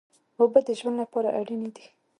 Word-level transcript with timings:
اوبه 0.39 0.59
د 0.67 0.69
ژوند 0.79 0.97
لپاره 1.01 1.29
اړینې 1.39 1.69
دي. 1.75 1.85